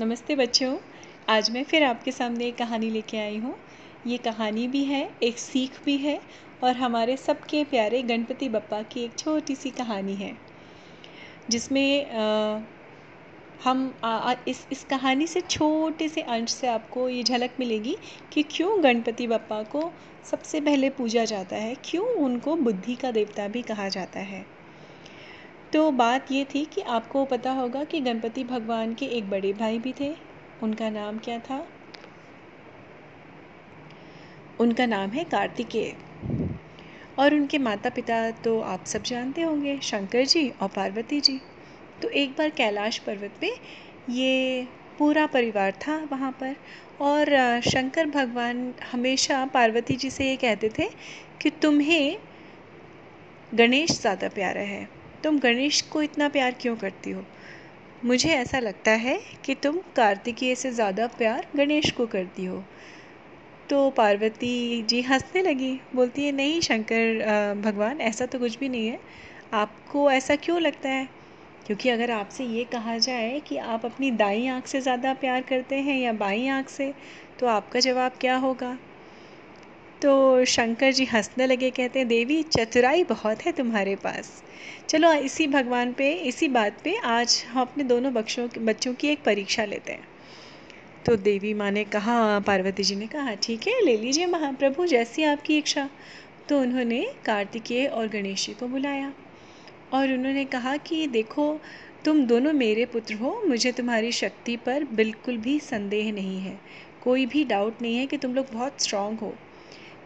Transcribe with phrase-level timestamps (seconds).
[0.00, 0.76] नमस्ते बच्चों।
[1.28, 3.54] आज मैं फिर आपके सामने एक कहानी लेके आई हूँ।
[4.06, 6.20] ये कहानी भी है एक सीख भी है
[6.62, 10.38] और हमारे सबके प्यारे गणपति बप्पा की एक छोटी सी कहानी है।
[11.50, 12.60] जिसमें आ,
[13.64, 17.96] हम आ, आ, इस इस कहानी से छोटे से अंश से आपको ये झलक मिलेगी
[18.32, 19.92] कि क्यों गणपति बप्पा को
[20.24, 24.61] सबसे पहले पूजा जाता है क्यों उनको बुद्धि का देवता भी कहा जाता है।
[25.72, 29.78] तो बात ये थी कि आपको पता होगा कि गणपति भगवान के एक बड़े भाई
[29.78, 30.12] भी थे।
[30.62, 31.66] उनका नाम क्या था?
[34.60, 35.94] उनका नाम है कार्तिकेय।
[37.18, 41.40] और उनके माता पिता तो आप सब जानते होंगे, शंकर जी और पार्वती जी।
[42.02, 43.52] तो एक बार कैलाश पर्वत पे
[44.12, 44.66] ये
[44.98, 46.56] पूरा परिवार था वहाँ पर।
[47.00, 50.88] और शंकर भगवान हमेशा पार्वती जी से ये कहते थे
[51.40, 52.16] कि तुम्हें
[53.52, 57.24] गणेश ज़्यादा प्यारा है। तुम गणेश को इतना प्यार क्यों करती हो?
[58.02, 62.62] मुझे ऐसा लगता है कि तुम कार्तिकीय से ज़्यादा प्यार गणेश को करती हो।
[63.70, 68.86] तो पार्वती जी हंसने लगी, बोलती है, नहीं शंकर भगवान, ऐसा तो कुछ भी नहीं
[68.86, 68.98] है।
[69.54, 71.08] आपको ऐसा क्यों लगता है?
[71.66, 75.76] क्योंकि अगर आपसे ये कहा जाए कि आप अपनी दाई आँख से ज़्यादा प्यार करते
[75.80, 76.94] हैं या बाई आँख से
[77.38, 78.78] तो आपका जवाब क्या होगा?
[80.02, 84.42] तो शंकर जी हंसने लगे, कहते हैं, देवी, चतुराई बहुत है तुम्हारे पास।
[84.88, 89.24] चलो, इसी भगवान पे, इसी बात पे आज हम अपने दोनों बच्चों बच्चों की एक
[89.24, 90.08] परीक्षा लेते हैं।
[91.06, 95.22] तो देवी माँ ने कहा, पार्वती जी ने कहा, ठीक है, ले लीजिए महाप्रभु, जैसी
[95.22, 95.90] आपकी इच्छा।
[96.48, 99.12] तो उन्होंने कार्तिकेय और गणेश जी को बुलाया
[99.92, 101.60] और उन्होंने कहा कि, देखो,
[102.04, 106.60] तुम दोनों मेरे पुत्र हो, मुझे तुम्हारी शक्ति पर बिल्कुल भी संदेह नहीं है।
[107.04, 109.34] कोई भी डाउट नहीं है कि तुम लोग बहुत स्ट्रांग हो।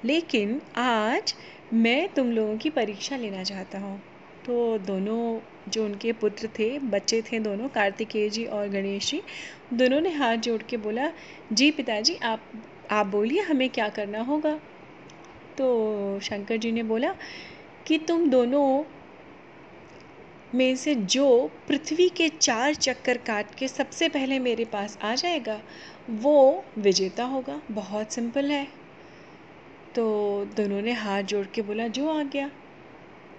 [0.04, 1.34] लेकिन आज
[1.72, 4.02] मैं तुम लोगों की परीक्षा लेना चाहता हूँ।
[4.46, 9.22] तो दोनों जो उनके पुत्र थे, बच्चे थे दोनों, कार्तिकेय जी और गणेश जी,
[9.72, 11.12] दोनों ने हाथ जोड़ के बोला,
[11.52, 12.42] जी पिताजी, आप
[12.90, 14.60] आप बोलिए, हमें क्या करना होगा?
[15.58, 17.14] तो शंकर जी ने बोला
[17.86, 18.84] कि तुम दोनों
[20.54, 25.60] में से जो पृथ्वी के चार चक्कर काट के सबसे पहले मेरे पास आ जाएगा,
[26.10, 28.85] वो विजेता होगा। बहुत सिंपल है।
[29.96, 32.50] तो दोनों ने हाथ जोड़ के बोला, जो आ गया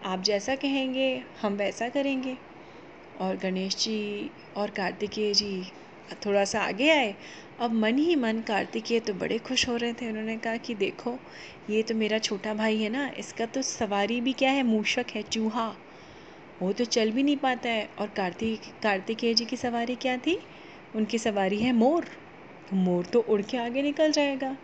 [0.05, 2.37] आप जैसा कहेंगे, हम वैसा करेंगे।
[3.19, 5.63] और गणेश जी और कार्तिकेय जी
[6.25, 7.15] थोड़ा सा आगे आए।
[7.59, 11.17] अब मन ही मन कार्तिकेय तो बड़े खुश हो रहे थे। उन्होंने कहा कि देखो,
[11.69, 15.21] ये तो मेरा छोटा भाई है ना, इसका तो सवारी भी क्या है, मूषक है,
[15.21, 15.75] चूहा।
[16.61, 20.39] वो तो चल भी नहीं पाता है। और कार्तिक, कार्तिकेय जी की सवारी क्या थी?
[20.95, 22.05] उनकी सवारी है मोर।
[22.73, 24.57] मोर तो उड़ के आगे निकल जाएगा।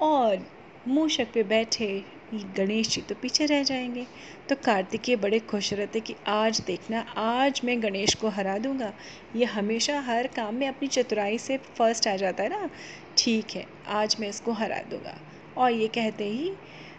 [0.00, 0.55] और
[0.88, 2.04] मूषक पे बैठे
[2.34, 4.06] गणेश जी तो पीछे रह जाएँगे।
[4.48, 8.92] तो कार्तिकीय बड़े खुश रहते कि आज देखना, आज मैं गणेश को हरा दूँगा।
[9.36, 12.70] ये हमेशा हर काम में अपनी चतुराई से फ़र्स्ट आ जाता है ना?
[13.18, 15.18] ठीक है, आज मैं इसको हरा दूँगा।
[15.56, 16.52] और ये कहते ही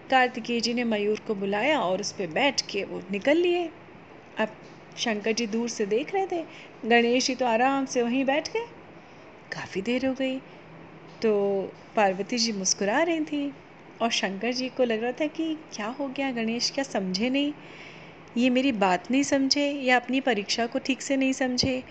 [0.09, 3.69] कार्तिकीय जी ने मयूर को बुलाया और उस पर बैठ के वो निकल लिए।
[4.37, 4.47] अब
[4.97, 6.43] शंकर जी दूर से देख रहे थे।
[6.85, 8.65] गणेश जी तो आराम से वहीं बैठ गए।
[9.53, 10.37] काफ़ी देर हो गई।
[11.21, 11.33] तो
[11.95, 13.53] पार्वती जी मुस्कुरा रही थी।
[14.01, 17.53] और शंकर जी को लग रहा था कि क्या हो गया, गणेश क्या समझे नहीं?
[18.37, 21.83] ये मेरी बात नहीं समझे या अपनी परीक्षा को ठीक से नहीं समझे?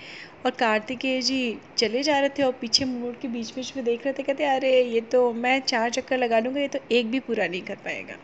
[0.44, 4.04] और कार्तिकेय जी चले जा रहे थे और पीछे मोड़ के बीच बीच में देख
[4.04, 7.20] रहे थे, कहते, अरे, ये तो मैं चार चक्कर लगा लूँगा, ये तो एक भी
[7.20, 8.16] पूरा नहीं कर पाएगा।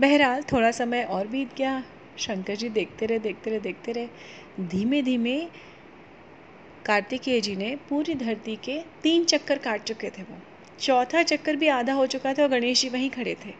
[0.00, 1.84] बहरहाल थोड़ा समय और बीत गया।
[2.18, 4.08] शंकर जी देखते रहे देखते रहे देखते रहे।
[4.60, 5.48] धीमे धीमे
[6.86, 10.36] कार्तिकेय जी ने पूरी धरती के तीन चक्कर काट चुके थे वो।
[10.80, 13.52] चौथा चक्कर भी आधा हो चुका था और गणेश जी वहीं खड़े थे।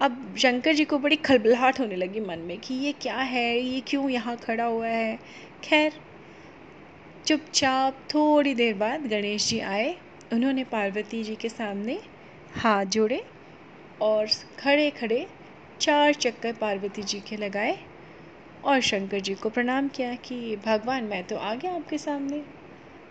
[0.00, 3.60] अब शंकर जी को बड़ी खलबलाहट होने लगी मन में कि ये क्या है?
[3.60, 5.18] ये क्यों यहाँ खड़ा हुआ है?
[5.64, 5.92] खैर,
[7.26, 9.96] चुपचाप थोड़ी देर बाद गणेश जी आए।
[10.32, 11.98] उन्होंने पार्वती जी के सामने
[12.54, 13.24] हाथ जोड़े
[14.02, 14.26] और
[14.58, 15.26] खड़े खड़े
[15.80, 17.78] चार चक्कर पार्वती जी के लगाए
[18.64, 22.42] और शंकर जी को प्रणाम किया कि, भगवान, मैं तो आ गया आपके सामने।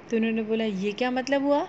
[0.09, 1.67] तो उन्होंने बोला, ये क्या मतलब हुआ?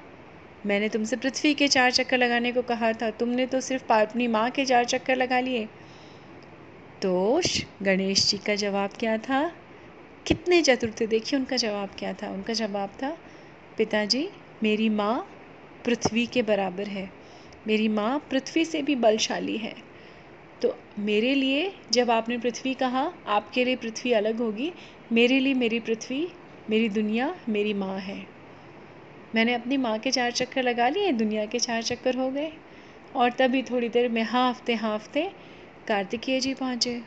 [0.66, 4.50] मैंने तुमसे पृथ्वी के चार चक्कर लगाने को कहा था। तुमने तो सिर्फ़ अपनी माँ
[4.50, 5.68] के चार चक्कर लगा लिए।
[7.02, 7.42] तो
[7.82, 9.52] गणेश जी का जवाब क्या था?
[10.26, 11.06] कितने चतुर थे?
[11.06, 13.18] देखिए उनका जवाब क्या था। उनका जवाब था,
[13.76, 14.28] पिताजी,
[14.62, 15.28] मेरी माँ
[15.84, 17.10] पृथ्वी के बराबर है।
[17.66, 19.74] मेरी माँ पृथ्वी से भी बलशाली है।
[20.62, 24.72] तो मेरे लिए जब आपने पृथ्वी कहा, आपके लिए पृथ्वी अलग होगी।
[25.12, 26.28] मेरे लिए मेरी पृथ्वी,
[26.70, 28.37] मेरी दुनिया मेरी माँ है।
[29.34, 32.52] मैंने अपनी माँ के चार चक्कर लगा लिए, दुनिया के चार चक्कर हो गए।
[33.14, 35.30] और तभी थोड़ी देर में हाँफते हाँफते
[35.88, 37.02] कार्तिकेय जी पहुँचे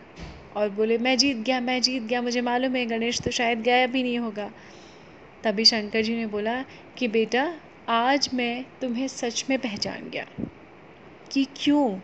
[0.56, 3.88] और बोले, मैं जीत गया, मैं जीत गया, मुझे मालूम है, गणेश तो शायद गया
[3.88, 4.52] भी नहीं होगा।
[5.44, 6.66] तभी शंकर जी ने बोला
[6.98, 7.54] कि, बेटा,
[7.90, 10.26] आज मैं तुम्हें सच में पहचान गया
[11.32, 12.00] कि क्यों?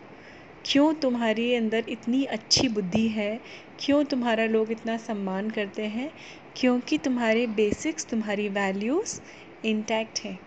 [0.64, 3.40] क्यों तुम्हारे अंदर इतनी अच्छी बुद्धि है?
[3.80, 6.10] क्यों तुम्हारा लोग इतना सम्मान करते हैं?
[6.56, 9.20] क्योंकि तुम्हारे बेसिक्स तुम्हारी वैल्यूज़
[9.64, 10.38] इंटैक्ट है।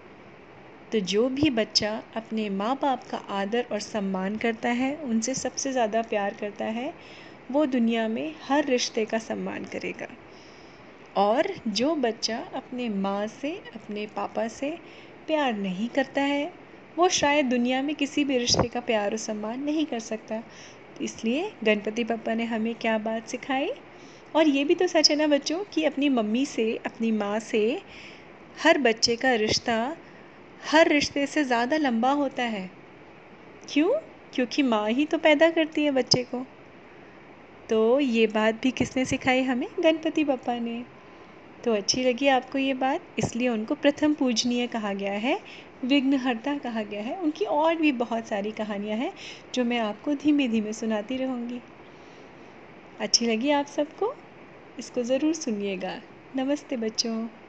[0.91, 5.71] तो जो भी बच्चा अपने माँ बाप का आदर और सम्मान करता है, उनसे सबसे
[5.71, 6.93] ज़्यादा प्यार करता है,
[7.51, 10.07] वो दुनिया में हर रिश्ते का सम्मान करेगा।
[11.15, 14.77] और जो बच्चा अपने माँ से, अपने पापा से
[15.27, 16.53] प्यार नहीं करता है,
[16.97, 20.43] वो शायद दुनिया में किसी भी रिश्ते का प्यार और सम्मान नहीं कर सकता।
[21.01, 23.69] इसलिए गणपति पप्पा ने हमें क्या बात सिखाई?
[24.35, 27.81] और ये भी तो सच है ना बच्चों, कि अपनी मम्मी से, अपनी माँ से
[28.59, 29.97] हर बच्चे का रिश्ता
[30.71, 32.71] हर रिश्ते से ज़्यादा लंबा होता है।
[33.69, 33.89] क्यों?
[34.33, 36.45] क्योंकि माँ ही तो पैदा करती है बच्चे को।
[37.69, 39.67] तो ये बात भी किसने सिखाई हमें?
[39.83, 40.85] गणपति पप्पा ने।
[41.63, 45.39] तो अच्छी लगी आपको ये बात, इसलिए उनको प्रथम पूजनीय कहा गया है,
[45.85, 49.13] विघ्नहर्ता कहा गया है। उनकी और भी बहुत सारी कहानियाँ हैं,
[49.55, 51.61] जो मैं आपको धीमे धीमे सुनाती रहूँगी।
[52.99, 54.13] अच्छी लगी आप सबको?
[54.79, 56.01] इसको ज़रूर सुनिएगा।
[56.35, 57.40] नमस्ते बच्चों।